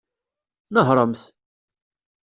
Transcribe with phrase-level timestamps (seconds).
[0.73, 1.21] Nehṛemt!